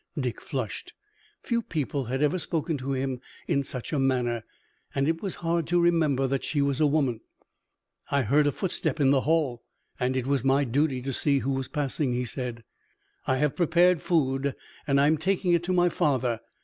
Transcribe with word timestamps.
Dick 0.19 0.41
flushed. 0.41 0.93
Few 1.43 1.61
people 1.61 2.05
had 2.05 2.23
ever 2.23 2.39
spoken 2.39 2.75
to 2.79 2.93
him 2.93 3.21
in 3.47 3.61
such 3.61 3.93
a 3.93 3.99
manner, 3.99 4.43
and 4.95 5.07
it 5.07 5.21
was 5.21 5.35
hard 5.45 5.67
to 5.67 5.79
remember 5.79 6.25
that 6.25 6.43
she 6.43 6.59
was 6.59 6.81
a 6.81 6.87
woman. 6.87 7.19
"I 8.09 8.23
heard 8.23 8.47
a 8.47 8.51
footstep 8.51 8.99
in 8.99 9.11
the 9.11 9.21
hall, 9.21 9.61
and 9.99 10.15
it 10.17 10.25
was 10.25 10.43
my 10.43 10.63
duty 10.63 11.03
to 11.03 11.13
see 11.13 11.37
who 11.45 11.51
was 11.51 11.67
passing," 11.67 12.13
he 12.13 12.25
said. 12.25 12.63
"I 13.27 13.37
have 13.37 13.55
prepared 13.55 14.01
food 14.01 14.55
and 14.87 14.99
I 14.99 15.05
am 15.05 15.19
taking 15.19 15.53
it 15.53 15.61
to 15.65 15.71
my 15.71 15.87
father. 15.87 16.39